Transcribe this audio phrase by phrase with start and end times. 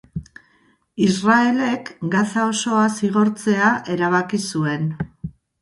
[1.07, 4.93] Israelek Gaza osoa zigortzea erabaki zuen.